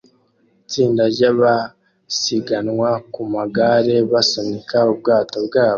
[0.63, 5.69] Itsinda ryabasiganwa ku magare basunika ubwato bwabo